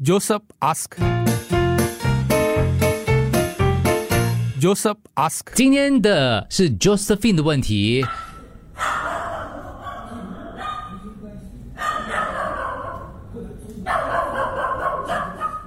[0.00, 0.94] Joseph ask.
[4.60, 5.52] Joseph ask.
[5.54, 8.06] 今天的是 Josephine 的问题。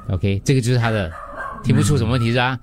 [0.09, 1.12] OK，这个就是他的，
[1.62, 2.58] 听不出什么问题是吧？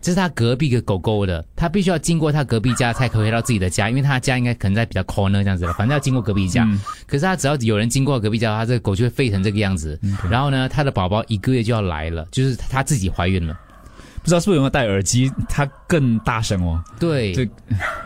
[0.00, 6.68] 这是他隔壁的狗狗的，他必须要经过他隔壁家才可以回到自己的家，因为他家应该可能在比较 corner 这样子的，反正要经过隔壁家。
[7.06, 9.98] 可是他只要有人经过隔壁家，他这个狗就会吠成这个样子。
[10.30, 13.58] 然后呢，他的宝宝一个月就要来了，就是他自己怀孕了。
[14.26, 16.82] 不知道是不是有没有戴耳机，它更大声哦。
[16.98, 17.48] 对，对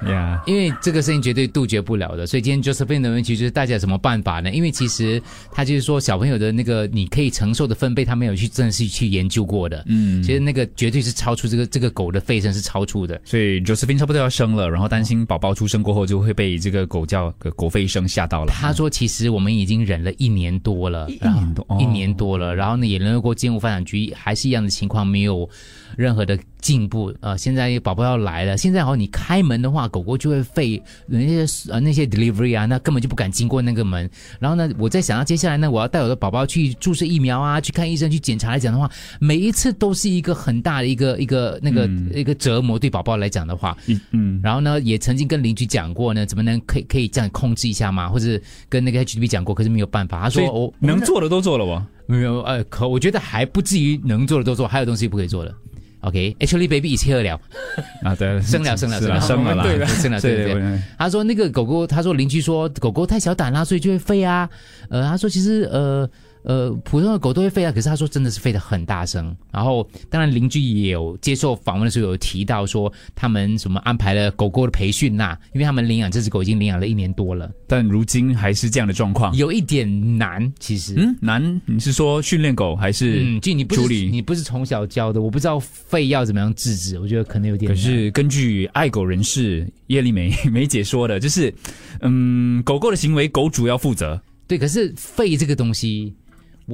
[0.06, 4.50] 呀，因为这个声音绝对杜绝不了的，所以今天 Josephine 的问题就是大家有什么办法呢？
[4.50, 9.82] 因为其实他就是说小朋友的那个你可以承受的分贝，他没有去正式去研究过的。
[9.86, 13.18] 嗯，其实那个绝对是超出这个这个狗的吠声是超出的。
[13.24, 18.52] 所以 Josephine 差不多要生了，然后担心宝宝出生过后就会被这个狗叫狗吠声吓到了。
[18.54, 25.48] 他说，其实我们已经忍了一年多了，一年多，一年多了，然后呢也联络过建物发展局还是一样的情况，没有
[25.96, 27.12] 任何的进步。
[27.20, 34.08] 呃，现在宝宝要来了，现在好，你开门的话，狗狗就会吠，那些呃那些 delivery 啊，那根本就不敢经过那个门。
[34.38, 38.90] 然后呢，我在想到接下来呢，我要带我的宝宝去注射疫苗啊，去看医生去检查来讲的话，
[39.20, 43.76] 每一次都是一个很大的一个一个那个一个折磨，对宝宝来讲的话，
[44.12, 48.08] 嗯，然后呢，也曾经跟邻居讲过呢，怎么能可以可以这样控制一下吗？
[48.08, 50.20] 或者跟那个 HDB 讲过，可是没有办法。
[50.20, 51.86] 他说我能做的都做了吧？
[52.06, 55.54] 没有，呃，可我觉得还不至于能做的都做，还有东西不可以做的。
[56.00, 57.40] OK，actually baby 已经喝了
[58.02, 60.80] 啊，对， 生了生了生了 生了，对生了对对对。
[60.98, 64.48] 他说那个狗狗，他说邻居说狗狗太小胆啦，所以就会飞啊。
[64.88, 66.08] 呃，他说其实呃。
[66.42, 69.36] 呃，普通的狗都会吠啊，可是他说真的是吠得很大声。
[69.52, 80.50] 然后，当然邻居也有接受访问的时候有提到说，他们什么安排了狗狗的培训呐，因为他们领养这只狗已经领养了一年多了，但如今还是这样的状况，有一点难。
[80.58, 81.60] 其实，嗯，难？
[81.66, 83.22] 你是说训练狗还是？
[83.22, 85.60] 嗯，就你不是你不是从小教的，我不知道
[85.90, 87.70] 吠要怎么样制止，我觉得可能有点。
[87.70, 91.52] 可是根据爱狗人士叶丽梅 梅姐说的，就是，
[92.00, 94.20] 嗯，狗狗的行为狗主要负责。
[94.46, 96.12] 对，可是吠这个东西。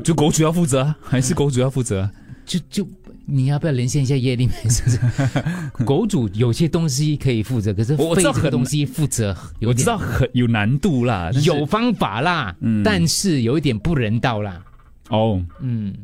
[0.03, 2.09] 就狗主要负责，还是狗主要负责？
[2.45, 2.87] 就就
[3.25, 4.71] 你要不要连线一下叶丽梅？
[4.71, 5.85] 是不是？
[5.85, 14.63] 狗主有些东西可以负责，可是我知道很东西负责，我知道很有难度啦，有方法啦，但是有一点不人道啦。
[15.09, 15.95] 哦，嗯。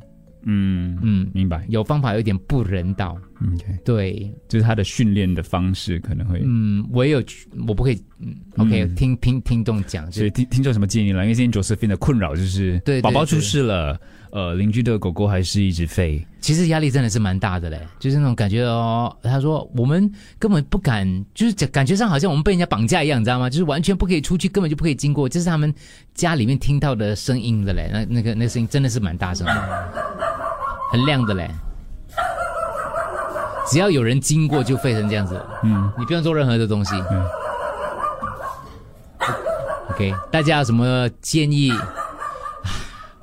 [0.45, 1.65] 嗯嗯，明白。
[1.69, 3.17] 有方法有点不人道。
[3.43, 6.41] OK，对，就是他的训练的方式可能会。
[6.45, 7.23] 嗯，我也有，
[7.67, 8.01] 我不可以。
[8.21, 10.11] 嗯，OK，听听听众讲。
[10.13, 11.23] 所以听听众什么建议了？
[11.23, 16.25] 因为今天 Josephine 的困扰就是，对，宝宝出事了，呃，邻居的狗狗还是一直吠。
[16.41, 19.17] 其实压力真的是蛮大的嘞，就是那种感觉哦。
[19.25, 21.05] 他说我们根本不敢，
[21.35, 23.51] 就是感觉上好像我们被人家绑架一样，你知道吗？
[23.51, 25.29] 就是完全不可以出去，根本就不可以经过。
[25.29, 25.75] 这是他们
[26.15, 27.91] 家里面听到的声音的嘞。
[27.93, 30.12] 那那个那声音真的是蛮大声的。
[30.93, 31.51] 很亮的嘞，
[33.67, 35.41] 只要有人经过就沸成这样子。
[35.63, 36.95] 嗯，你不用做任何的东西。
[37.11, 37.25] 嗯。
[39.93, 41.73] OK，大家有什么建议？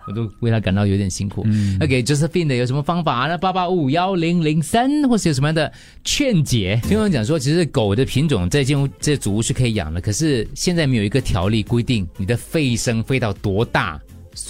[0.08, 1.44] 我都为他感到有点辛苦。
[1.46, 1.78] 嗯。
[1.80, 3.28] OK，Josephine 的有什么方法？
[3.28, 5.72] 那八八五幺零零三，或是有什么样的
[6.04, 6.80] 劝解？
[6.82, 14.00] 听我讲说，其实狗的品种在进屋这主屋是可以养的，可是现在没有一个条例规定你的吠声吠到多大。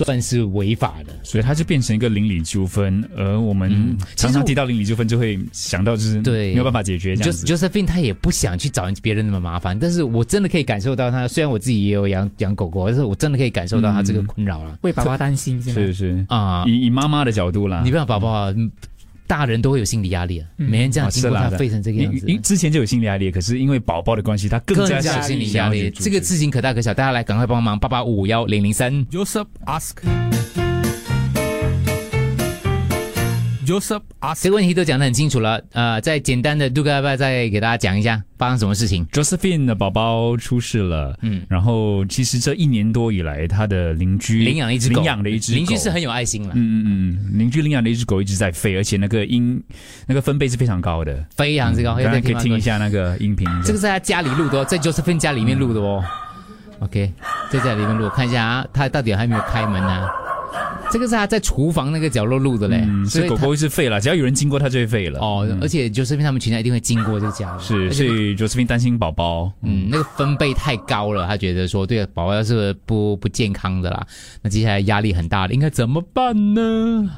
[0.06, 3.04] 算是违法的，所以它就变成一个邻里纠纷。
[3.18, 7.16] 而我们常常提到邻里纠纷，就会想到就是对没有办法解决。
[7.16, 11.28] 就 Josephine 他也不想去找别人那么麻烦，但是我真的可以感受到他。
[11.28, 18.54] 虽然我自己也有养养狗狗，但是我真的可以感受到他这个困扰了，为爸爸担心，是是啊，以以妈妈的角度啦，你不要宝宝。
[19.30, 25.92] 大人都会有心理压力啊，每天这样经过他废成这个样子，因之前就有心理压力，可是因为宝宝的关系，他更加有心理压力。
[25.92, 29.06] 这个事情可大可小，大家来赶快帮忙，八八五幺零零三。
[29.06, 30.39] Joseph ask。
[33.69, 35.62] Joseph 啊，这个问题都讲得很清楚了。
[35.74, 49.62] 呃，再简单的杜哥要不要再给大家讲一下发生什么事情？Josephine 的宝宝出事了，嗯，然后其实这一年多以来，他的邻居领养了一只狗，领养的一只邻居是很有爱心了，嗯嗯嗯，邻居领养的一只狗一直在吠，而且那个音
[50.07, 51.95] 那个分贝是非常高的，非常之高。
[51.95, 56.04] 大家可以听一下那个音频，这个在他家里录的， 在 Josephine 家里面录的哦。
[56.80, 57.13] OK，
[57.51, 60.07] 在家里面录，看一下啊，他到底还没有开门呢？
[60.91, 65.19] 这个是他在厨房那个角落录的嘞，所以狗狗是废了，只要有人经过，它就会废了。
[65.19, 74.06] 哦，而且 Josephine 他们全家一定会经过这个家，是，所以 Josephine 担心宝宝，嗯，那个分贝太高了，他觉得说对宝宝要是不不健康的啦，
[74.41, 77.09] 那接下来压力很大的，应该怎么办呢？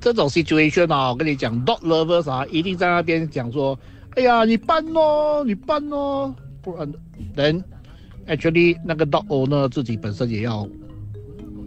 [0.00, 3.78] 这种 situation 啊，我跟你讲，dog lovers 啊，一定在那边讲说，
[4.16, 6.90] 哎呀，你搬哦，你搬哦，不然
[7.36, 7.62] 人
[8.26, 10.66] actually 那个 dog owner 自己本身也要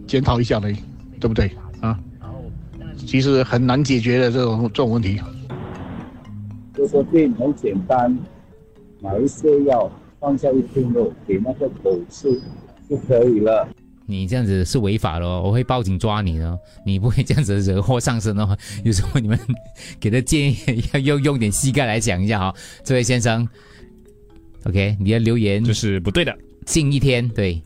[0.08, 0.74] 检讨一下嘞。
[1.24, 1.50] 对不对
[1.80, 1.98] 啊？
[2.98, 5.18] 其实很难解决的这种这种问题。
[6.74, 8.14] 就说病很简单，
[9.00, 9.90] 买一些药
[10.20, 12.38] 放下一片肉给那个狗吃
[12.90, 13.66] 就可以了。
[14.04, 16.58] 你这样子是违法的哦，我会报警抓你的。
[16.84, 18.54] 你不会这样子惹祸上身哦。
[18.84, 19.38] 有时候你们
[19.98, 20.58] 给的建议
[20.92, 23.48] 要用用点膝盖来讲一下哈、这位先生
[24.64, 26.36] ，OK，你的留言就是不对的。
[26.64, 27.60] 近一天，对，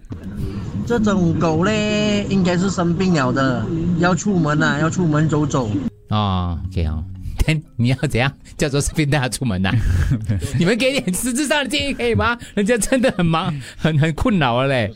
[0.86, 3.64] 这种狗嘞，应该是生病了的，
[3.98, 5.70] 要出门啊，要出门走走。
[6.10, 7.04] 哦，OK 哦。
[7.46, 9.70] 但你要怎样叫做生病带他出门呐、
[10.58, 12.36] 你们给点实质上的建议可以吗？
[12.54, 14.92] 人家真的很忙，很很困扰了嘞。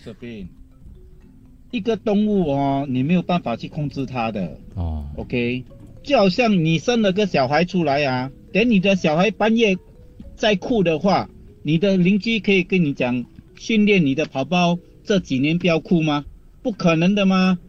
[1.71, 5.65] 一个动物哦，你没有办法去控制它的哦，，OK？
[6.03, 9.79] 就好像你生了个小孩出来啊，等你的小孩半夜
[10.37, 11.31] 在哭的话，
[11.63, 13.25] 你的邻居可以跟你讲，
[13.63, 16.25] 训练你的宝宝这几年不要哭吗？
[16.65, 17.61] 不可能的吗？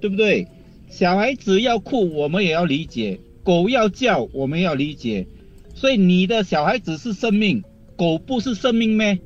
[0.00, 0.48] 对不对？
[0.88, 5.26] 小孩子要哭，我们也要理解；狗要叫，我们要理解。
[5.74, 7.62] 所以你的小孩子是生命，
[7.96, 9.18] 狗不是生命咩？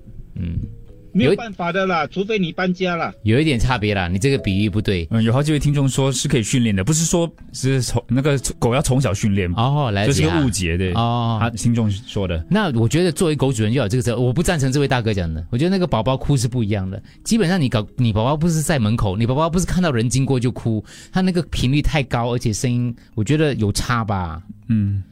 [1.17, 3.13] 没有办法的啦，除非你搬家啦。
[3.23, 5.07] 有一点差别啦，你这个比喻不对。
[5.11, 10.93] 嗯，有好几位听众说是可以训练的，不是说是从那个狗要从小训练，哦，来这是个误解，对。
[10.93, 15.45] 哦他听众说的，那我觉得作为狗主人就有这个责任，我不赞成这位大哥讲的。
[15.51, 17.03] 我觉得那个宝宝哭是不一样的。
[17.25, 24.43] 基本上你搞你宝宝不是在门口，你宝宝不是看到人经过就哭，他那个频率太高，而且声音我觉得有差吧。
[24.69, 25.03] 嗯，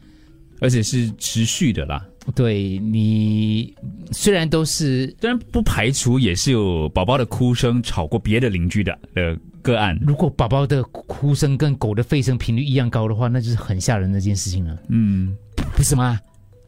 [0.59, 2.05] 而且是持续的啦。
[2.33, 3.73] 对你
[4.11, 9.97] 虽然都是，虽然不排除也是有宝宝的哭声吵过别的邻居的的个案。
[10.01, 15.37] 如果宝宝的哭声跟狗的吠声频率一样高的话，那就是很吓人的一件事情了，嗯，
[15.75, 16.19] 不是吗？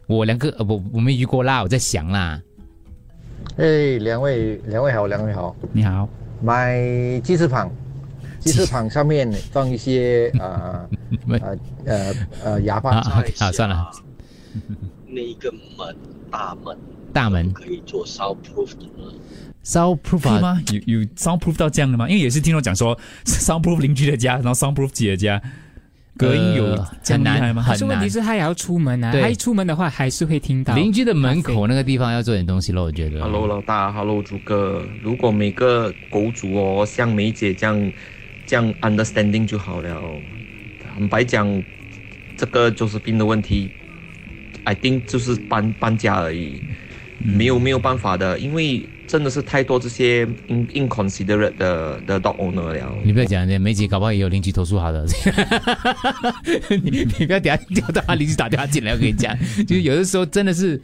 [0.06, 2.40] 我两个呃我我没遇过啦，我在想啦。
[3.56, 5.54] 哎，两位两位好，两位好。
[5.72, 6.08] 你好，
[6.40, 6.78] 买
[7.24, 7.70] 鸡翅膀，
[8.38, 10.88] 鸡翅膀上面放一些呃
[11.28, 12.14] 呃呃
[12.44, 13.90] 呃哑巴啊，OK，好，算了，
[15.10, 15.96] 那一个门
[16.30, 16.76] 大门
[17.12, 19.12] 大门可以做 soundproof 的呢
[19.64, 20.62] ？soundproof 啊吗？
[20.86, 22.08] 有有 soundproof 到这样的吗？
[22.08, 25.40] 因为也是听我讲说 soundproof 邻居的家，然后 soundproof 自己的家，
[26.18, 27.62] 隔音有呃这样厉害吗？
[27.62, 33.20] 很可是问题是他也要出门啊，他一出门的话还是会听到邻居的门口那个地方要做点东西咯，我觉得。
[33.22, 37.92] Hello 老大，Hello 朱哥，如果每个狗主哦像梅姐这样
[38.46, 40.02] 这样 understanding 就好了。
[40.84, 41.62] 坦白讲，
[42.36, 43.70] 这个就是病的问题
[44.64, 46.60] ，I think 就是搬搬家而已，
[47.18, 52.94] 没有没有办法的，因为真的是太多这些 in inconsiderate 的的 dog owner 了。
[53.02, 55.06] 你不要讲，梅姐搞不好也有邻居投诉好的。
[56.82, 59.34] 你你不要等下叫到他邻居打电话进来，我跟你讲，
[59.66, 60.80] 就是有的时候真的是，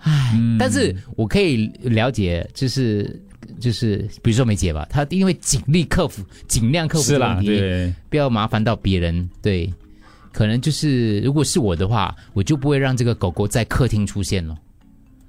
[0.00, 3.22] 唉，但是我可以了解，就是
[3.60, 9.72] 就是比如说梅姐吧，她因为尽力克服，尽量克服是啦，这个问题，对，不要麻烦到别人，对。
[10.32, 14.56] 可能就是，如果是我的话，我就不会让这个狗狗在客厅出现了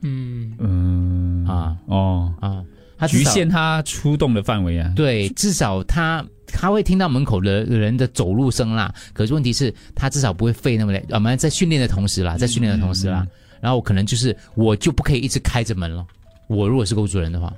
[0.01, 2.63] 嗯，嗯啊哦，啊。
[2.97, 4.93] 它局限它出动的范围啊。
[4.95, 8.93] 对，至少它它会听到门口的人的走路声啦。
[9.11, 11.03] 可是问题是，它至少不会吠那么累。
[11.09, 13.27] 我们在训练的同时啦，在训练的同时啦，
[13.59, 16.05] 然后可能就是我就不可以一直开着门了。
[16.47, 17.53] 我如果是狗主人的话，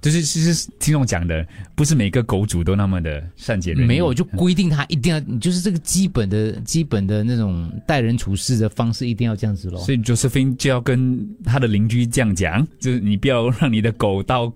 [0.00, 3.86] 就是其实听众讲的，不是每个狗主都那么的善解人意。
[3.86, 9.80] 没有就规定他一定要，你就是这个基本的基本的那种待人处事的方式一定要这样子咯。
[9.80, 14.52] 所以 Josephine 就要跟他的邻居这样讲，就是你不要让你的狗到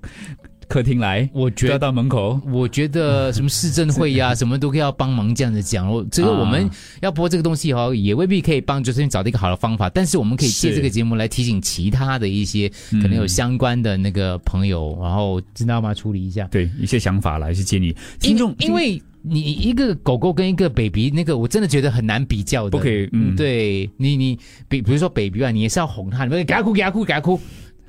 [0.73, 2.41] 客厅来，我觉得要到门口。
[2.51, 5.87] 我觉得什么市政会呀、 什么都要帮忙这样子讲。
[5.87, 6.71] 我这个我们啊
[7.03, 15.93] 要播这个东西哦，也未必可以帮 Josephine 找到一个好的方法，但是我们可以借是这个节目来提醒其他的一些嗯可能有相关的那个朋友，然后知道吗？
[15.93, 16.49] 处理一下。
[16.51, 17.95] 对一些想法来，一些建议。
[18.19, 22.71] 听因众因为你一个狗狗跟一个 baby 那个，我真的觉得很难比较的。
[22.71, 24.39] 不可以嗯对你你
[24.71, 27.39] 比比如说 baby 啊，你也是要哄他，你不要给他哭给他哭给他哭。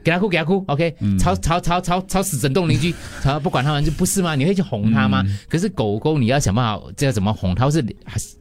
[0.03, 2.93] 给他哭，给他哭，OK，、嗯吵吵吵吵吵死整栋邻居，
[3.23, 4.35] 吵不管他们就不是吗？
[4.35, 5.23] 你会去哄他吗？
[5.25, 7.81] 嗯可是狗狗你要想办法，这要怎么哄它，或是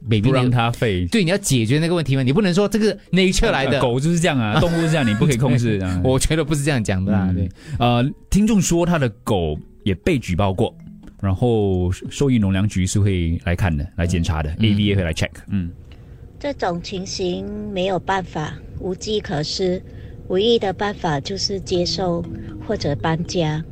[0.09, 1.09] baby 不让你它吠。
[1.11, 3.73] 对，你要解决那个问题嘛，你不能说这个 nature 来的。
[3.79, 6.01] 呃狗就是这样啊， 动物是这样，你不可以控制啊。
[6.05, 10.75] 我觉得不是这样讲的啦，嗯对，呃，听众说他的狗也被举报过，
[11.21, 15.31] 然后兽医农粮局是会来看的，来检查的、a v a 会来 check。
[15.49, 15.71] 嗯，
[16.39, 19.83] 这种情形没有办法，无计可施，
[20.33, 22.25] 唯一的办法就是接受
[22.67, 23.63] 或者搬家。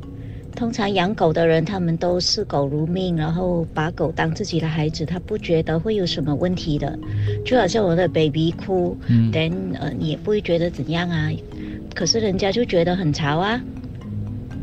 [0.55, 6.99] 通常养狗的人，他们都视狗如命，然后把狗当自己的孩子，他不觉得会有什么问题的。
[7.43, 11.31] 就好像我的 baby 哭，嗯等呃你也不会觉得怎样啊，
[11.95, 13.59] 可是人家就觉得很潮啊。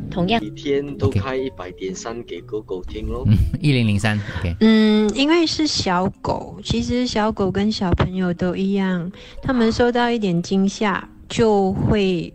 [0.08, 3.24] 同样一天都开一百点三给狗狗听咯。
[3.26, 4.16] 嗯，一零零三
[4.60, 9.10] 嗯，因为是小狗，其实小狗跟小朋友都一样，
[9.42, 12.32] 他们受到一点惊吓就会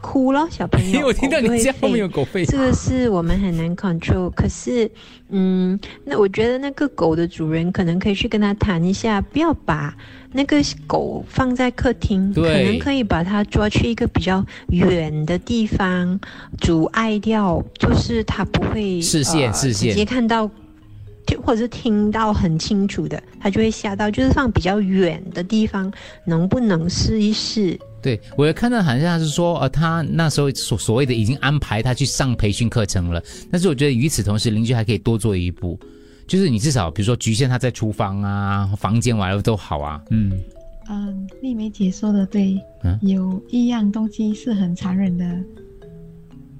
[0.00, 0.46] 哭了。
[0.50, 4.30] 小朋友， 我听到你狗就会家后面有狗吠这个是我们很难 control。
[4.30, 4.90] 可是，
[5.30, 9.96] 嗯，那我觉得那个狗的主人可能可以去跟他谈一下，不要把
[10.32, 16.20] 那个狗放在客厅，可能可以把它抓去一个比较远的地方，
[16.60, 20.50] 阻碍掉，就是它不会视线呃视线直接看到。
[21.26, 24.10] 就或者是听到很清楚的，他就会吓到。
[24.10, 25.92] 就是放比较远的地方，
[26.24, 27.78] 能不能试一试？
[28.02, 35.80] 对我也看到好像是说，呃，他那时候所所谓的已经安排他去上培训课程了，但是我觉得与此同时，邻居还可以多做一步，
[36.26, 40.38] 就是你至少比如说局限他在厨房啊、房间玩都好啊，嗯，
[40.90, 45.24] 嗯，丽梅姐说的对，嗯有一样东西是很残忍的，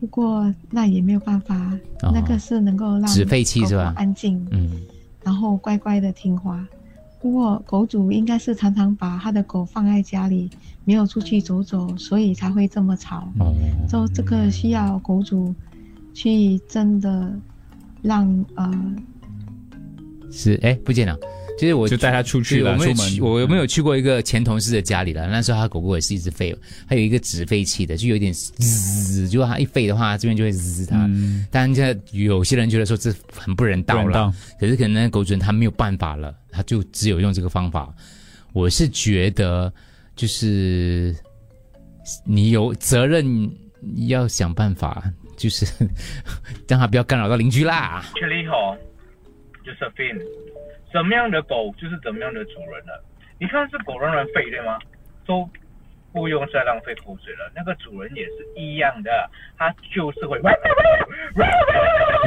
[0.05, 1.57] 不过那也没有办法，
[2.03, 4.71] 哦那个是能够让纸废气是吧安静，嗯，
[5.23, 6.63] 然后乖乖的听话。
[7.23, 10.51] 不过狗主应该是常常把他的狗放在家里，
[10.85, 13.27] 没有出去走走，所以才会这么吵。
[13.39, 13.55] 哦，
[13.89, 15.55] 就这个需要狗主
[16.13, 17.35] 去真的
[18.03, 18.95] 让呃
[20.31, 21.19] 是哎不见了。
[21.59, 25.27] 就是我就带它出去了我没有出门，我有没有去过一个前同事的家里了？
[25.29, 26.57] 那时候他狗狗也是一直吠，
[26.87, 30.97] 还有一个纸废气的，就有点滋，如果它一吠的话，这边就会滋它。
[31.51, 37.95] 当然，现在有些人觉得说这很不人道了道，可是可能那狗主人他没有办法了，他就只有用这个方法。
[38.53, 39.73] 我是觉得，
[40.17, 41.15] 就是
[42.25, 43.51] 你有责任
[44.09, 45.03] 要想办法，
[45.37, 45.67] 就是
[46.69, 48.05] 让他不要干扰到邻居啦。
[48.15, 48.77] Actually 哈
[49.65, 50.21] ，Josephine，
[50.95, 53.05] 怎么样的狗就是怎么样的主人了。
[53.41, 54.79] 你看是狗让人吠对吗？
[55.27, 55.51] 都
[56.15, 57.53] 不用再浪费口水了。
[57.57, 59.11] 那个主人也是一样的，
[59.59, 60.41] 他就是会。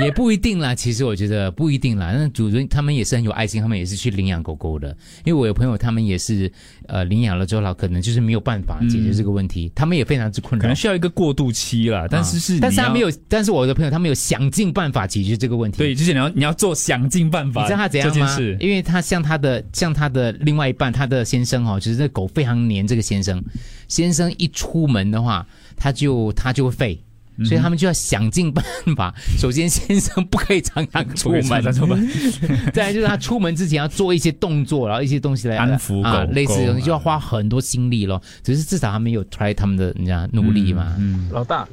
[0.02, 2.12] 也不一定啦，其实我觉得不一定啦。
[2.14, 4.96] 那主人他们也是很有爱心，他们也是去领养狗狗的。
[5.24, 6.52] 因为我有朋友，他们也是
[6.88, 12.06] 呃领养了之后，老可能就是没有办法解决这个问题，他们也非常之困扰，可能需要一个过渡期啦。
[12.12, 15.78] 但是是啊但是他没有，但是我的朋友他们有想尽办法解决这个问题。
[15.78, 18.58] 对，就是你要你要做想尽办法，你知道他怎样吗这件事？
[18.60, 23.44] 因为他像他的像他的另外一半，他的先生哦，就是这狗非常黏这个先生，
[23.88, 27.02] 先生一出门的话，他就他就会废。
[27.46, 28.66] 所以他们就要想尽办
[28.96, 29.14] 法。
[29.38, 32.10] 首先，先生不可以常常出门，出门
[32.74, 38.20] 再来就是他出门之前要做一些动作，然后一些东西来安抚狗啊，类似的东西就要花很多心力咯。
[38.42, 40.96] 只是至少他们有 try 他们的人家努力嘛。
[40.98, 41.68] 嗯，老大，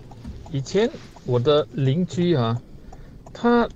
[0.53, 0.87] 以前
[1.25, 2.61] 我的邻居啊，
[3.33, 3.67] 他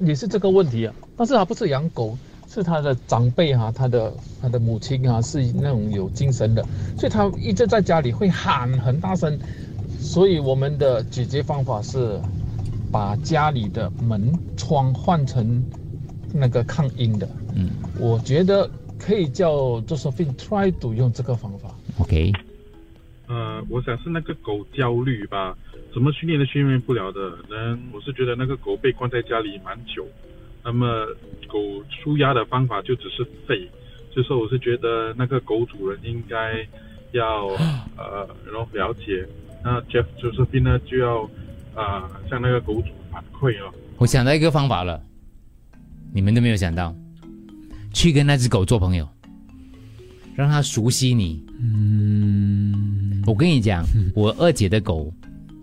[0.00, 2.18] 也是这个问题啊，但是他不是养狗，
[2.52, 6.66] 是他的长辈哈、他的他的母亲啊是那种有精神的，
[6.98, 9.38] 所以他一直在家里会喊很大声，
[10.00, 12.20] 所以我们的解决方法是
[12.90, 15.64] 把家里的门窗换成
[16.34, 17.28] 那个抗音的。
[17.54, 21.70] 嗯，我觉得可以叫 Josephine try to 用这个方法。
[22.00, 22.32] OK，
[23.28, 25.56] 呃，我想是那个狗焦虑吧，
[25.94, 27.20] 怎么训练都训练不了的。
[27.48, 30.04] 人我是觉得那个狗被关在家里蛮久，
[30.64, 31.06] 那么
[31.48, 33.68] 狗舒压的方法就只是吠，
[34.14, 36.66] 就是我是觉得那个狗主人应该
[37.12, 37.46] 要
[37.96, 39.26] 呃，然后了解，
[39.64, 41.22] 那 Jeff Josephine 呢就要
[41.74, 43.72] 啊、呃、向那个狗主反馈哦。
[43.98, 45.02] 我想到一个方法了，
[46.12, 46.94] 你们都没有想到，
[47.92, 49.08] 去跟那只狗做朋友，
[50.34, 51.44] 让它熟悉你。
[51.62, 55.12] 嗯，我跟你讲， 我二姐的狗，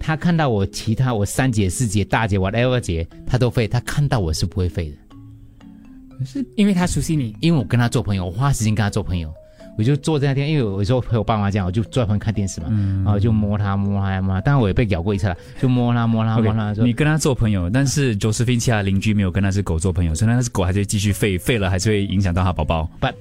[0.08, 6.26] 它看到我其他我三姐、四姐、大姐、whatever 姐，他都废，他看到我是不会废的。
[6.26, 9.30] 是因为他熟悉你，因为我跟他做朋友，我花时间跟他做朋友。
[9.78, 12.68] 我就坐在那天，因为我有时候陪我爸妈这样，我就坐在旁边看电视嘛，
[13.04, 16.72] 然后就摸他摸它摸他，当然我也被咬过一次了，就摸他摸它摸它。
[16.72, 22.90] OK，你跟他做朋友，但是周斯芬其他邻居没有跟那只狗做朋友，所以那只狗还是继续吠，吠了还是会影响到他宝宝。
[23.02, 23.14] But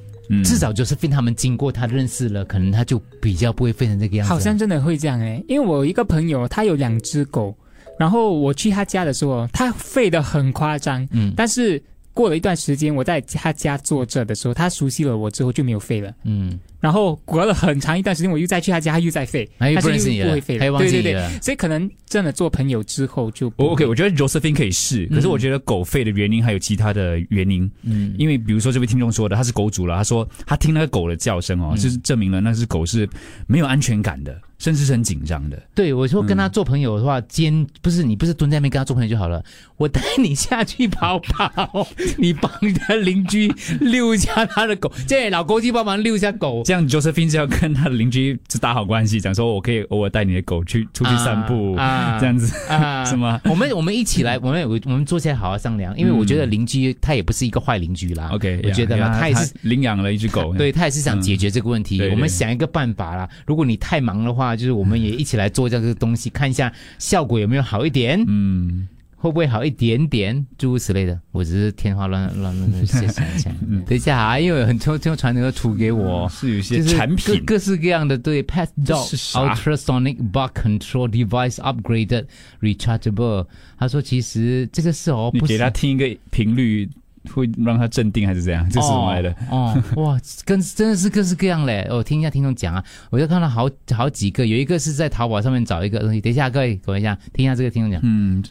[0.45, 4.33] 至少就是跟他们经过他认识了，可能他就比较不会变成这个样子。
[4.33, 7.57] 好像真的会这样哎，因为我有一个朋友，他有两只狗，
[7.99, 21.29] 然后我去他家的时候，他吠得很夸张，嗯，但是过了一段时间，我在他家坐着的时候，他熟悉了我之后就没有吠了，嗯，然后隔了很长一段时间，我又再去他家，他又在吠，他又不是认识你了不会吠他又忘记对对你了。
[21.29, 27.71] 对，所以可能真的做朋友之后就不 OK，我觉得 Josephine 可以试，可是我觉得狗吠的原因还有其他的原因。
[27.83, 31.77] 嗯，因为比如说这位听众说的，他是狗主了，他说他听那个狗的叫声哦，嗯。
[31.77, 33.09] 就是证明了那只狗是
[33.47, 35.63] 没有安全感的，甚至是很紧张的。
[35.75, 39.45] 对，我说跟他做朋友的话，肩不是你不是蹲在那边跟他做朋友就好了，
[39.77, 53.41] 我带你下去跑跑，你帮你的邻居遛一下他的狗，这老公去帮忙遛一下狗，这样 Josephine 是要跟他的邻居就打好关系，讲说我可以偶尔带你的狗去出去散步，啊这样子啊 是吗？
[53.45, 58.31] 我们我们一起来，我们有我们坐下来好好商量，因为我觉得邻居他也不是一个坏邻居啦。
[58.33, 62.03] OK，我觉得啦，呀他也是领养了一只狗，对他也是想解决这个问题。
[62.11, 63.29] 我们想一个办法啦。
[63.47, 68.21] 如果你太忙的话，就是我们也一起来做这个东西，看一下效果有没有好一点。
[68.27, 68.89] 嗯，
[69.27, 70.47] 会不会好一点点？
[70.57, 73.53] 诸如此类的，我只是天花乱乱乱乱想一想。
[73.85, 82.27] 等一下啊，因为有很多听传那个图给我，是有些产品各各式各样的对 Pet Dog Ultrasonic Bug Control Device Upgraded
[82.61, 83.47] Rechargeable。
[83.79, 86.89] 他说其实这个是哦，不给他听一个频率，
[87.35, 88.65] 会让他镇定还是怎样？
[88.71, 89.31] 这是什么来的？
[89.51, 91.87] 哦，哦哇，跟真的是各式各样嘞！
[91.91, 96.21] 我听一下听众讲啊，我就看到好好几个，有一个是在淘宝上面找一个东西。
[96.21, 98.01] 等一下，各位等一下，听一下这个听众讲。
[98.05, 98.43] 嗯，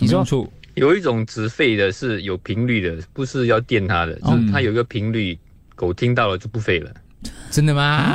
[0.00, 5.36] 你说有一种止吠的是有频率的，不是要电它的，哦就是它有一个频率，
[5.74, 6.90] 狗听到了就不吠了。
[7.50, 8.14] 真的吗？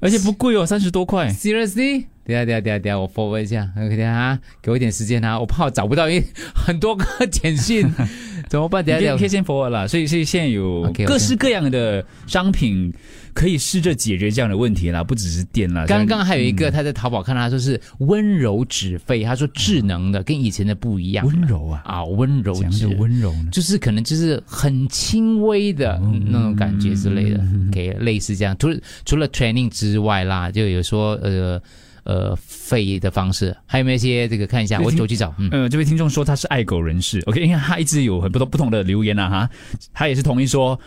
[0.00, 1.28] 而且不贵哦，三十多块。
[1.30, 2.04] Seriously？
[2.26, 7.86] 等一下等一下等一下等下，我 forward 一下，OK 等下啊，给我一点时间啊，我怕我找不到，因为 很多个简讯，
[8.48, 8.82] 怎么办？
[8.82, 12.90] 等一下等一下你可先 forward 了，所以所以现在有各式各样的商品
[13.34, 15.84] 可以试着解决这样的问题啦，不只是电啦。
[15.86, 21.26] 刚刚还有一个，嗯他在淘宝看到他说是温柔止吠，他说智能的，跟以前的不一样。
[21.26, 23.48] 温柔啊啊，温柔怎样止的温柔呢？
[23.50, 28.56] 就是可能就是很轻微的那种感觉之类的，给类似这样。
[28.56, 31.60] 除了除了 training 之外啦，就有说呃
[32.04, 34.80] 呃吠的方式，还有没有一些这个看一下？
[34.80, 35.48] 我听我去找，嗯。
[35.50, 39.50] 呃，这位听众说他是爱狗人士，OK，因为他一直有很多不同的留言啊哈，
[39.92, 40.78] 他也是同意说，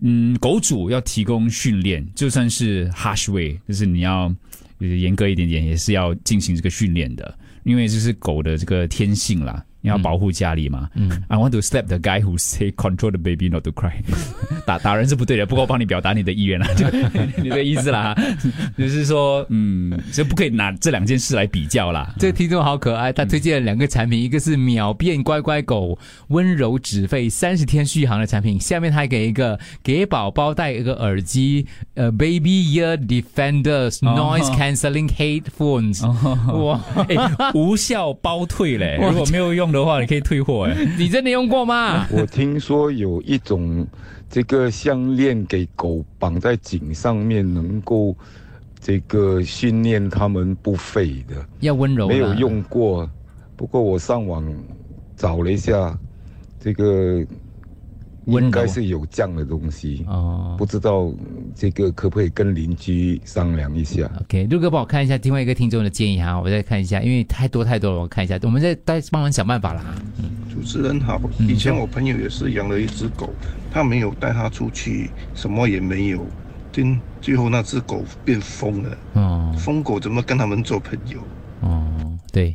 [0.00, 4.34] 嗯，狗主要提供训练，就算是 harsh way，就是你要
[4.78, 9.64] 严格一点点，也是要进行这个训练的，因为这是狗的这个天性啦。
[9.80, 10.88] 你要保护家里嘛？
[10.94, 13.92] 嗯，I want to slap the guy who say control the baby not to cry.
[14.66, 16.86] 打打人是不对的，不过我帮你表达你的意愿啦，就
[17.42, 18.14] 你的意思啦，
[18.76, 22.12] 就是说，嗯，就不可以拿这两件事来比较啦。
[22.18, 36.04] 这个听众好可爱，他推荐了两个产品，一个是秒变乖乖狗温柔止吠三十天续航的产品，下面他还给一个给宝宝戴一个耳机，呃，Baby Ear Defenders Noise Cancelling Headphones，
[36.52, 38.98] 哇，哎，无效包退嘞！
[39.00, 40.76] 如果没有用的话，你可以退货哎。
[40.98, 42.06] 你真的用过吗？
[42.10, 43.86] 我听说有一种
[44.28, 48.16] 这个项链给狗绑在颈上面，能够
[48.80, 51.34] 这个训练它们不吠的。
[51.60, 53.08] 要温柔没有用过，
[53.56, 54.44] 不过我上网
[55.16, 55.98] 找了一下，
[56.60, 57.24] 这个
[58.26, 60.04] 应该是有这样的东西。
[60.08, 61.12] 哦，不知道
[61.54, 69.84] 这个可不可以跟邻居商量一下？OK，陆哥帮我看一下另外一个听众的建议哈，我再看一下，因为太多太多了，我看一下，我们再再帮忙想办法啦。
[70.52, 73.30] 主持人好，以前我朋友也是养了一只狗，
[73.70, 76.26] 他没有带它出去，什么也没有，
[76.72, 78.98] 最最后那只狗变疯了。
[79.12, 81.20] 哦疯狗怎么跟他们做朋友？
[81.60, 82.54] 哦，对，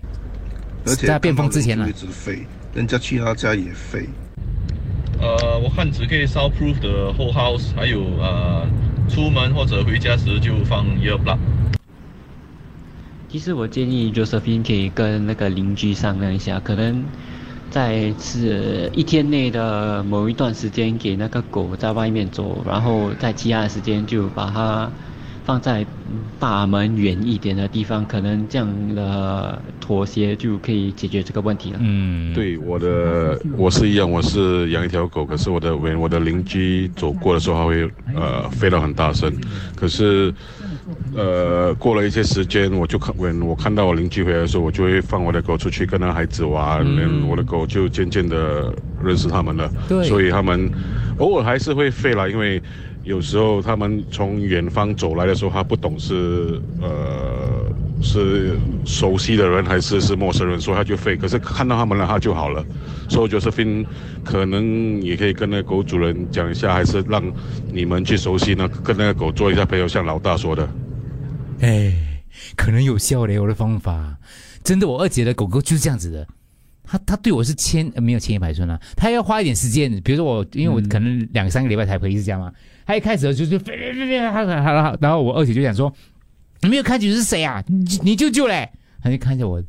[0.85, 2.39] 而且在变疯之前呢一直飞，
[2.73, 4.05] 人家去他家也吠。
[5.21, 8.67] 呃，我看只可以 soundproof 的 whole house，还有呃，
[9.07, 11.37] 出门或者回家时就放 earplug。
[13.29, 17.01] 其实我建议 Josephine 可以跟那个邻居商量一下，可能
[17.69, 24.91] 在是一天内的某一段时间给那个狗在外面走，然后在其他的时间就把它
[25.51, 31.79] 放在嗯大门远一点的地方，可能这样的妥协就可以解决这个问题了。
[31.81, 39.29] 嗯，对，我的我是一样，我是养一条狗，可是我的我的邻居走过的时候，它会呃飞到很大声，
[39.75, 40.33] 可是
[41.17, 50.71] 呃过了一些时间，我就看 when 我看到我邻居回来的时候，我就会放我的狗出去跟那孩子玩，嗯、我的狗就渐渐的认识他们了，对所以他们
[51.17, 52.61] 偶尔还是会吠啦，因为。
[53.03, 57.65] 有时候他们从远方走来的时候，他不懂是呃
[58.01, 61.17] 是熟悉的人还是是陌生人，所以他就吠。
[61.17, 62.63] 可是看到他们了，他就好了。
[63.09, 63.85] 所以 Josephine
[64.23, 67.23] 可能也可以跟那个狗主人讲一下，还是让
[67.71, 70.69] 你们去熟悉呢，跟那个狗做一下朋友，像老大说的。
[71.61, 71.93] 哎，
[72.55, 74.15] 可能有效嘞，我的方法。
[74.63, 76.27] 真的，我二姐的狗狗就是这样子的。
[76.83, 79.89] 他他对我是千、呃、没有千依百顺啊，他要花一点时间。
[80.03, 82.51] 比如说我，因为我可能两三个礼拜才回一次家嘛，
[82.85, 85.93] 他一开始就是飞飞飞飞，然后我二姐就想说
[86.61, 87.63] ：“你没有看清是谁啊？
[87.67, 88.69] 你你舅舅嘞？”
[89.03, 89.63] 他就看一下我，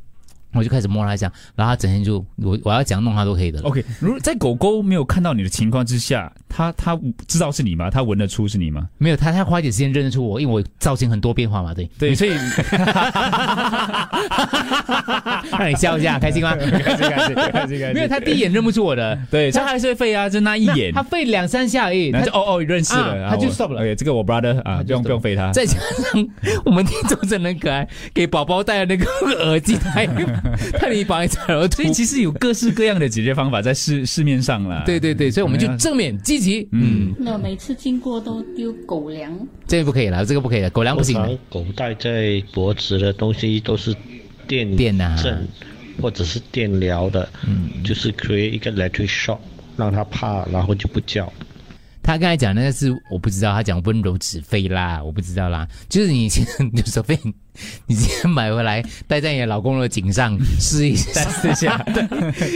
[0.54, 3.68] 我就开始摸它讲，然后它整天就我我要怎样弄它都可以的了。
[3.68, 7.90] OK，如果在狗狗没有看到你的情况之下，它它知道是你吗？
[7.90, 8.88] 它闻得出是你吗？
[8.98, 12.30] 没有，它它花一点时间认得出我，因为我造型很多变化嘛，对对，所以
[15.50, 16.54] 让你 笑一下，开心吗？
[16.56, 23.80] 开心开心开心开心没有，它第一眼认不出我的，对，它还是会吠啊，就那一眼，它吠两三下而已，它就哦哦认识了，啊它就 stop 了。
[23.80, 25.50] OK，这个我 brother 啊，不用不用吠它。
[25.52, 26.28] 再加上
[26.64, 29.06] 我们听众真的很可爱，给宝宝戴的那个
[29.44, 30.06] 耳机戴，
[30.80, 34.82] 戴了一把耳所以其实有各式各样的解决方法在市市面上啦。
[34.84, 41.20] 对对对，所以我们就正面积极，嗯，那每次经过都丢狗粮，这个不可以了，这个不可以了，狗粮不行。
[41.22, 41.38] 的。
[41.48, 43.94] 狗戴在脖子的东西都是
[44.46, 45.16] 电电啊。
[45.22, 45.46] 震
[46.00, 49.36] 或者是电疗的，嗯，就是 create 一个 electric shock，
[49.76, 51.30] 让它怕，然后就不叫。
[52.02, 55.66] 他刚才讲那个是我不知道，他讲温柔止吠啦，我不知道啦。
[55.88, 57.18] 就是你先就说费，
[57.86, 61.84] 你今天买回来戴在你的老公的颈上试一下，试一下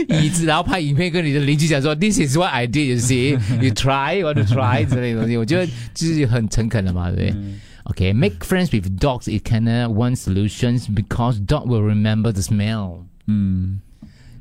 [0.08, 3.30] 椅子，然后拍影片跟你的邻居讲说，This is what I did, you see,
[3.62, 7.52] you try, want to try 之类的东西，我觉得就是很诚恳的嘛，对不对
[7.84, 13.04] ？Okay, make friends with dogs is kind of one solutions because dog will remember the smell.
[13.28, 13.80] 嗯，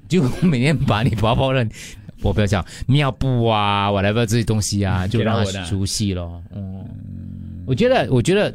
[0.08, 1.64] 就每天把你包包的，
[2.22, 6.42] 我不要讲尿布啊，whatever 这些东西啊，就让给它闻啊它熟悉咯。
[6.56, 6.86] 嗯，
[7.66, 8.54] 我觉得，我觉得。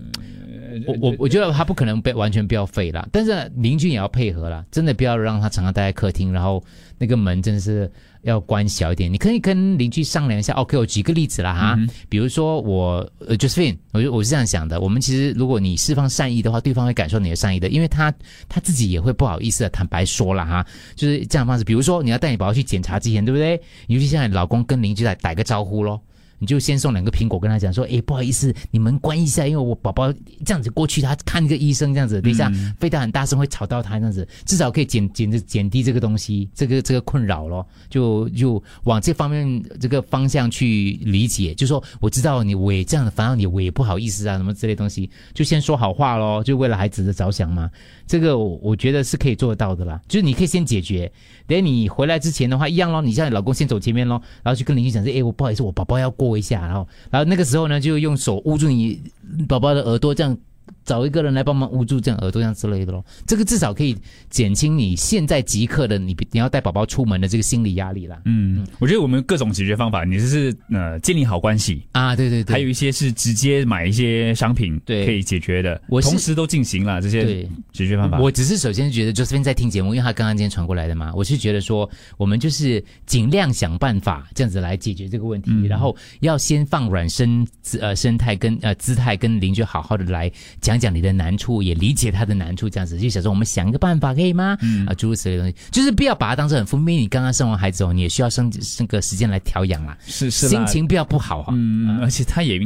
[0.86, 6.62] 我我我觉得他不可能被完全不要废啦，但是邻居也要配合啦，真的不要让他常常待在客厅，然后
[6.96, 7.90] 那个门真的是
[8.22, 9.12] 要关小一点。
[9.12, 10.52] 你可以跟邻居商量一下。
[10.54, 11.78] OK，我举个例子啦哈，
[12.08, 18.12] 比如说我呃 Josephine，我就我是这样想的，我们其实如果你释放善意的话，对方会感受你的善意的，因为他
[18.48, 21.64] 他自己也会不好意思的坦白说了哈，就是这样的方式。
[21.64, 23.60] 比如说你要带你宝宝去检查之前，对不对？
[23.86, 26.00] 尤其像你老公跟邻居来打个招呼咯。
[26.40, 30.12] 你就先送两个苹果，跟他讲说，哎，不好意思，你们关一下，因为我宝宝
[30.44, 32.74] 这样子过去，他看一个医生这样子，等一下嗯。
[32.80, 47.70] 飞得很大声会吵到他这样子，至少可以减减减低这个东西，这个这个困扰咯，就就往这方面这个方向去理解，就说我知道你我也这样的，反正你我也不好意思啊，什么之类东西，就先说好话咯，就为了孩子的着想嘛，
[48.10, 51.12] 这个我我觉得是可以做得到的啦，就是你可以先解决，
[51.46, 59.00] 等你回来之前的话一样咯，你叫你老公先走前面咯，然后去跟邻居讲说，哎，我不好意思，我宝宝要过一下，然后然后那个时候呢，就用手捂住你
[59.46, 60.36] 宝宝的耳朵，这样
[60.84, 63.04] 找一个人来帮忙捂住这样耳朵这样之类的咯。
[63.26, 63.96] 这个至少可以
[64.28, 68.20] 减轻你现在即刻的你你要带宝宝出门的这个心理压力啦。
[68.24, 78.18] 嗯，我觉得我们各种解决方法，你就是呃建立好关系啊，对对对，还有一些是直接买一些商品对可以解决的，我同时都进行了这些对解决方法。
[78.18, 94.56] 我只是首先觉得 Josephine 在听节目，因为他刚刚今天传过来的嘛，我是觉得说我们就是尽量想办法这样子来解决这个问题，然后要先放软身姿呃生态跟呃姿态跟邻居好好的来讲讲讲你的难处，也理解他的难处，这样子就想说我们想一个办法可以吗？
[94.86, 97.00] 啊，诸如此类的东西，就是不要把它当成很负面。
[97.00, 102.58] 你刚刚生完孩子哦，你也需要生生个时间来调养啦，是是心情不要不好哈、嗯，而且他也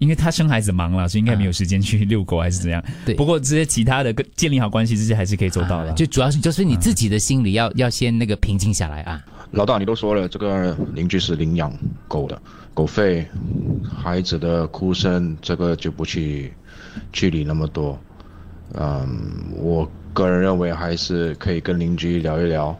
[0.00, 2.82] 因为他生孩子忙了，所以应该没有时间去遛狗还是怎样。
[3.06, 5.92] 对不过这些其他的跟建立好关系，这些还是可以做到的。
[5.92, 9.22] 就主要是就是你自己的心理要、要先那个平静下来啊。
[9.52, 11.72] 老大，你都说了，这个邻居是领养
[12.08, 12.40] 狗的，
[12.72, 13.24] 狗吠，
[13.96, 16.52] 孩子的哭声，这个就不去
[17.12, 17.98] 去理那么多。
[18.74, 19.06] 嗯，
[19.56, 22.76] 我个人认为还是可以跟邻居聊一聊，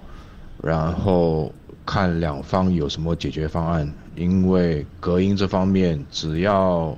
[0.63, 1.53] 然后
[1.85, 3.93] 看两方有什么解决方案。
[4.17, 6.97] 因为隔音这方面，只要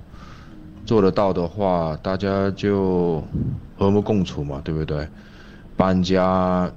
[0.85, 3.25] 做得到的话，大家就
[3.79, 5.09] 和睦共处嘛，对不对？
[5.77, 6.71] 搬家，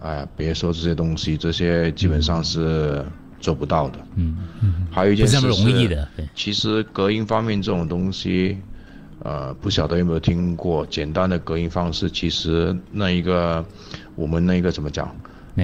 [0.00, 3.04] 哎呀，别说这些东西，这些基本上是
[3.38, 3.98] 做不到的。
[4.14, 4.86] 嗯嗯。
[4.90, 8.58] 还有一件事不是容易的其实隔音方面这种东西，
[9.22, 12.10] 呃，不晓得有没有听过简单的隔音方式？
[12.10, 13.64] 其实那一个
[14.14, 15.14] 我们那个怎么讲？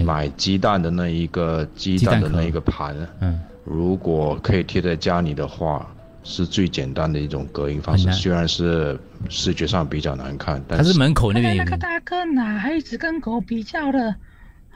[0.07, 5.87] 买鸡蛋的那一个鸡蛋的那一个盘，嗯，如果可以贴在家里的话，
[6.25, 8.11] 是最简单的一种隔音方式。
[8.11, 14.15] 虽然是视觉上比较难看，但它是门口那边有那个大哥拿孩子跟狗比较的，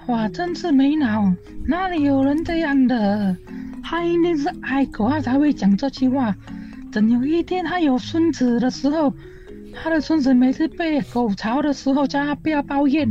[0.08, 1.32] 哇，真是没脑，
[1.66, 3.34] 哪里有人这样的？
[3.82, 6.36] 他一定是爱狗，他才会讲这句话。
[6.92, 9.12] 等有一天他有孙子的时候，
[9.72, 13.08] 他的孙子每次被狗吵的时候，叫他不要抱怨。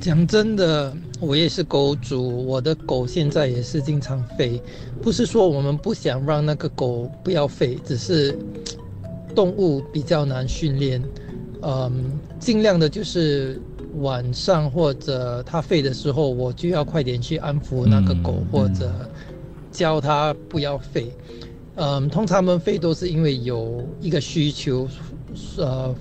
[0.00, 4.60] 讲真的，我也是狗主，我的狗现在也是经常吠。
[5.02, 8.38] 不是说我们不想让那个狗不要吠，只是
[9.34, 11.02] 动物比较难训练。
[11.62, 13.60] 嗯，尽量的就是
[13.96, 18.92] 晚上或者它吠的时候，我就要快点去安抚那个狗，或者
[19.72, 21.06] 教它不要吠。
[21.06, 21.47] 嗯，
[21.80, 24.88] 嗯通常们飞都是因为有一个需求，
[25.58, 25.94] 呃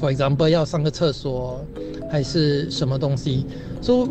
[0.00, 1.60] ，for example 要上个厕所，
[2.08, 3.44] 还是什么东西，
[3.82, 4.08] 所以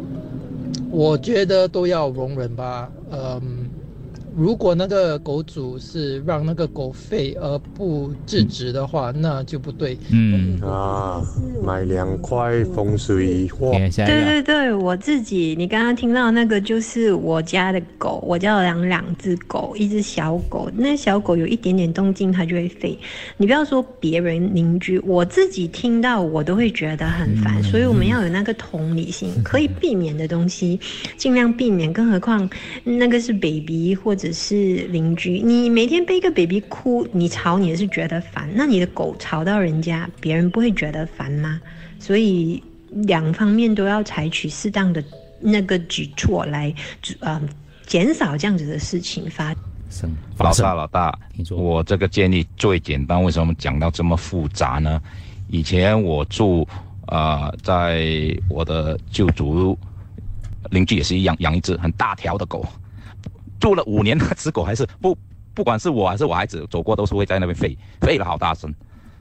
[0.91, 2.91] 我觉得都要容忍吧。
[3.11, 3.69] 嗯，
[4.37, 9.97] 如果那个狗主是让那个狗吠而不制止的话，那就不对。
[10.11, 11.21] 嗯啊，
[11.65, 13.71] 买两块风水画。
[13.71, 22.97] 对对对，我自己，你刚刚听到那个就是我家的狗，我家有养两只狗，一只小狗，那小狗有一点点动静它就会吠。
[23.37, 30.77] 你不要说别人邻居，我自己听到我都会觉得很烦，所以我们要有那个同理心，可以避免的东西
[31.15, 32.49] 尽量避免，更何况
[32.83, 41.59] 那个是 baby 或者是邻居，你每天被一个 baby 哭，你吵你也是觉得烦，那你的狗吵到人家，别人不会觉得烦吗？
[41.99, 45.03] 所以两方面都要采取适当的
[45.39, 46.73] 那个举措来，
[47.19, 47.41] 呃，
[47.85, 49.55] 减少这样子的事情发
[49.89, 50.11] 生。
[50.37, 51.17] 老大老大，
[51.51, 55.01] 我这个建议最简单，为什么讲到这么复杂呢？
[55.47, 56.67] 以前我住
[57.07, 58.03] 呃，在
[58.49, 59.77] 我的旧族
[60.71, 62.65] 邻居也是一样，养一只很大条的狗，
[63.59, 65.17] 住了五年，那只狗还是不，
[65.53, 68.73] 不管是我还是我孩子走过，都是会在那边吠，吠了好大声。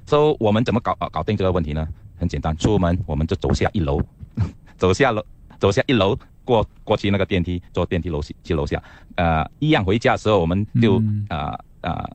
[0.06, 1.86] 所以我们怎么搞搞定这个问题呢？
[2.18, 4.00] 很简单，出门我们就走下一楼，
[4.78, 5.24] 走下楼，
[5.58, 8.82] 走下一楼，过过去那个电梯，坐电梯楼去楼下，
[9.16, 12.08] 呃，一样回家的时候，我们就呃呃，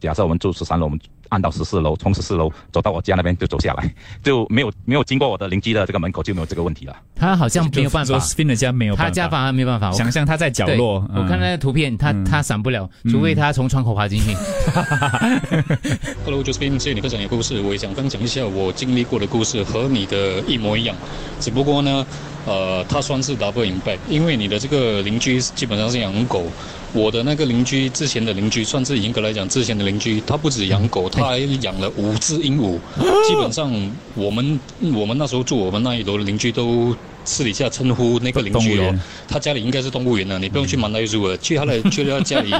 [0.00, 0.98] 假设我们住十三楼，我们
[1.32, 6.94] 按到十四楼，从十四楼走到我家那边就走下来， 就没有没有经过我的邻居的这个门口，就没有这个问题了。
[7.16, 8.18] 他好像没有办法
[8.96, 9.90] 他家反而没办法。
[9.92, 14.36] 想象他在角落，我看那个图片，他他闪不了，除非他从窗口爬进去。
[16.24, 20.94] Hello，Josephine，谢谢你分享你的故事，我也想分享一下我经历过的故事，和你的一模一样，
[21.40, 22.06] 只不过呢，
[22.44, 26.44] 呃，他算是 double impact，因为你的这个邻居基本上是养狗，
[26.92, 32.78] 我的那个邻居之前的邻居，算是严格来讲之前的邻居，他不止养狗，他还养了五只鹦鹉，
[33.26, 33.72] 基本上
[34.14, 34.60] 我们
[34.94, 36.94] 我们那时候住我们那一楼的邻居都。
[37.24, 38.92] 私底下称呼那个邻居哦，
[39.28, 42.50] 他家里应该是动物园的，你不用去 mandai 入了，去他的 去他家里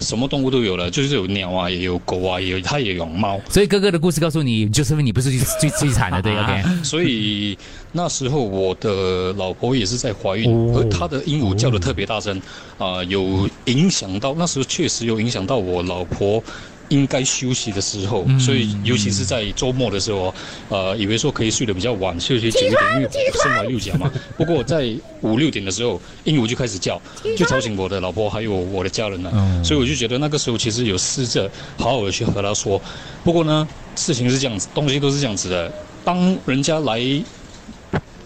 [0.00, 3.38] 什么动物都有了，就是有鸟啊，也有狗啊，也有他也有猫。
[3.50, 6.64] 所以哥哥的故事告诉你，就是因为你不是最最最惨的，对，OK。
[6.82, 7.58] 所以
[7.96, 12.40] 那时候我的老婆也是在怀孕，而她的鹦鹉叫的特别大声，
[12.78, 16.42] 啊，有影响到那时候确实有影响到我老婆。
[16.88, 20.32] 应该休息的时候，所以尤其是在周末的时候，
[20.68, 23.10] 呃，以为说可以睡得比较晚，休息久一点，因为
[23.42, 24.08] 身怀六甲嘛。
[24.38, 27.02] 不过在五六点的时候，鹦鹉就开始叫，
[27.36, 29.64] 就吵醒我的老婆还有我的家人了。
[29.64, 32.80] 所以我就觉得那个时候其实有试着好好的去和他说。
[33.24, 35.72] 不过呢，事情是这样子，东西都是这样子的。
[36.04, 37.00] 当人家来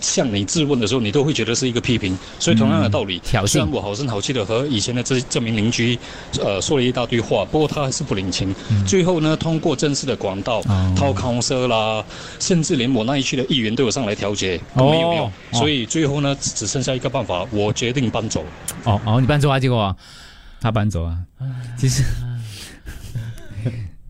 [0.00, 2.18] 向你质问的时候，你都会觉得是一个批评。
[2.38, 3.20] 所以同样的道理。
[3.46, 5.98] 虽然我好声好气的和以前的这这名邻居，
[6.42, 8.54] 呃，说了一大堆话，不过他还是不领情。
[8.86, 10.62] 最后呢，通过正式的管道，
[10.96, 12.04] 掏康社啦，
[12.38, 15.32] 甚至连我那一区的议员都有上来调解，都没有用。
[15.52, 18.44] 所以最后呢，只剩下一个办法，我决定搬走。
[18.84, 19.58] 哦哦，你搬走啊？
[19.58, 19.96] 结果
[20.60, 21.16] 他搬走啊？
[21.78, 22.02] 其实。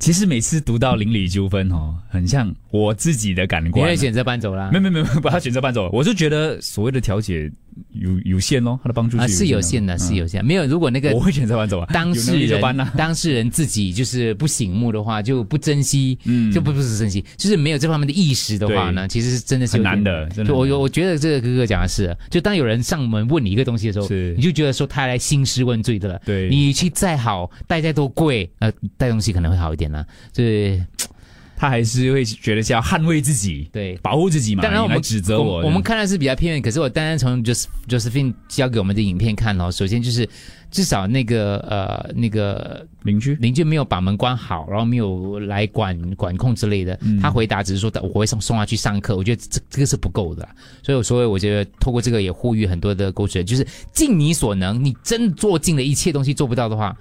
[0.00, 3.84] 其实每次读到邻里纠纷哦，很像我自己的感官。
[3.84, 4.70] 你会选择搬走啦？
[4.72, 5.90] 没有没有没有，不要选择搬走。
[5.92, 7.52] 我就觉得所谓的调解
[8.00, 10.44] 有有限哦，他的帮助啊是有限的，是有限。
[10.44, 11.86] 没有，如果那个我会选择搬走啊。
[11.92, 20.26] 当事人当事人自己就是不醒目的话，就不珍惜，嗯，就不不是珍惜，就是没有这方面的意识的话呢，其实是真的是很难的。
[20.30, 26.20] 真的，我我觉得这个哥哥讲的是，就当有人上门问你一个东西的时候，你就觉得说他来兴师问罪的了。
[26.24, 30.04] 对，你去再好，带再多贵，呃，带东西可能会好一点啦。
[30.32, 30.82] 对。
[31.60, 34.62] 他还是会觉得是要捍卫自己，对，保护自己嘛。
[34.62, 36.62] 当然，我们指责我，我们看的是比较片面。
[36.62, 40.26] 可是我单单从 Jos Josephine 交给我们的影片看哦，首先就是
[40.70, 46.98] 至少那个呃那个邻居邻居没有把门关好，然后没有来管管控之类的。
[47.20, 50.48] 他回答只是说我会送送他去上课，我觉得这这个是不够的。
[50.82, 56.96] 所以，所以我觉得透过这个也呼吁很多的狗主人，就是尽你所能，你真做尽了一切东西做不到的话。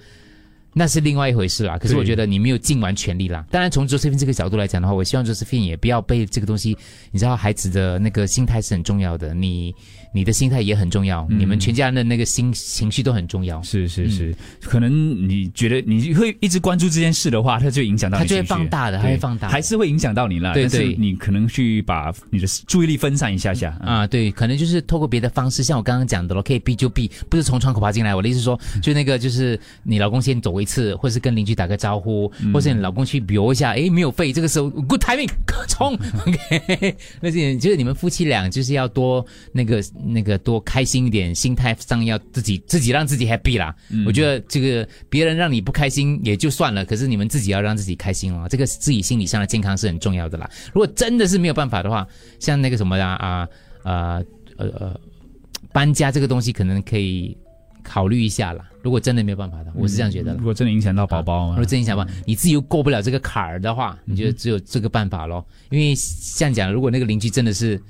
[0.73, 3.45] 那是另外一回事啦，可是我觉得你没有尽完全力啦。
[3.49, 6.77] 当然，从 Josephine 这个角度来讲的话，我希望 Josephine 也不要被这个东西，
[7.12, 9.73] 你知道，孩子的那个心态是很重要的，你
[10.13, 13.62] 你的心态也很重要，你们全家人的那个心情绪都很重要。
[13.63, 14.91] 是是是，可能
[15.27, 20.53] 你觉得你会一直关注这件事的话，它就影响到它就会放大的，它会放大，还是会影响到你啦。
[20.53, 28.13] 对对，你可能去把你的注意力分散一下下啊，对，可能就是透过别的方式，像我刚刚讲的咯，可以避就避，不是从窗口爬进来。
[28.13, 35.29] 我的意思说，就那个就是你老公先走一次，或是跟邻居打个招呼，或是你老公去瞄一下，诶，没有费，这个时候 good timing，
[35.67, 35.93] 冲
[36.25, 43.75] ，OK，那是就是你们夫妻俩就是要多那个那个多开心一点，心态上要自己自己让自己 happy 啦。
[44.05, 50.49] 我觉得这个别人让你不开心也就算了，可是你们自己要让自己开心哦，这个自己心理上的健康是很重要的啦。
[50.73, 52.07] 如果真的是没有办法的话，
[52.39, 53.47] 像那个什么啊啊
[53.83, 54.23] 呃
[54.57, 54.99] 呃
[55.71, 57.37] 搬家这个东西，可能可以
[57.83, 58.65] 考虑一下啦。
[58.81, 60.37] 如果真的没有办法的，我是这样觉得嗯。
[60.37, 65.45] 如果真的影响到宝宝如果真影响到，你自己又过不了这个坎儿的话，你就只有这个办法咯。
[65.69, 67.81] 因为像讲，如果那个邻居真的是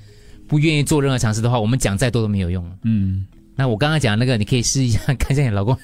[0.48, 2.68] 不愿意做任何尝试的话，我们讲再多都没有用。
[2.82, 3.24] 嗯，
[3.56, 5.76] 那我刚刚讲那个，你可以试一下，看一下你老公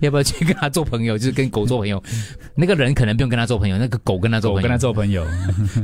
[0.00, 2.00] 要不要去跟他做朋友，就是跟狗做朋友。
[2.54, 5.26] 那个人可能不用跟他做朋友，那个狗跟他做朋友，狗跟他做朋友，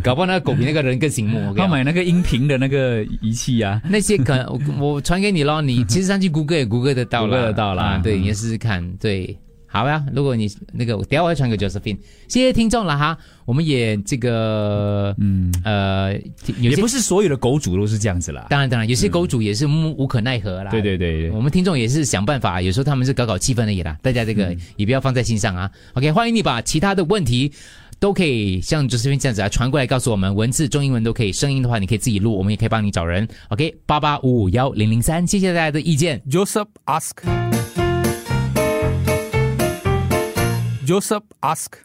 [0.02, 1.38] 搞不好那个狗比那个人更醒目。
[1.38, 4.60] 我跟你讲他买那个音频的那个仪器啊，那些可能我
[4.94, 9.36] 我传给你咯，你其实上去谷歌也谷歌得到了，Google 得到了啊对，嗯你也试试看，对。
[9.72, 13.16] 好呀，如果你那个，等下我会传给 Josephine，谢谢听众了哈。
[13.44, 16.12] 我们也这个，嗯呃，
[16.58, 18.46] 也不是所有的狗主都是这样子啦。
[18.50, 20.72] 当然当然，有些狗主也是无无可奈何啦。
[20.72, 23.96] 对对对对我们听众也是想办法，有时候他们是搞搞气氛而已啦。
[24.02, 25.70] 大家这个也不要放在心上啊。
[25.94, 27.52] OK，欢迎你把其他的问题
[28.00, 33.28] 都可以像 Josephine 这样子啊传过来告诉我们，文字、中英文都可以，声音的话你可以自己录，我们也可以帮你找人。
[33.50, 36.20] OK，八八五五幺零零三，谢谢大家的意见。
[36.28, 37.49] Joseph ask.
[40.90, 41.84] Joseph asked.